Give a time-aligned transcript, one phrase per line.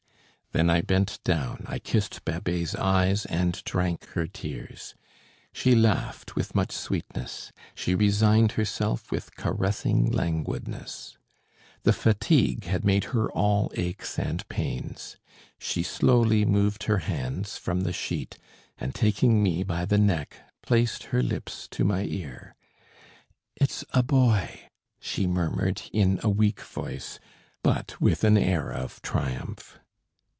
[0.53, 4.93] Then I bent down, I kissed Babet's eyes and drank her tears.
[5.53, 11.17] She laughed with much sweetness; she resigned herself with caressing languidness.
[11.83, 15.15] The fatigue had made her all aches and pains.
[15.57, 18.37] She slowly moved her hands from the sheet,
[18.77, 22.55] and taking me by the neck placed her lips to my ear:
[23.55, 27.21] "It's a boy," she murmured in a weak voice,
[27.63, 29.77] but with an air of triumph.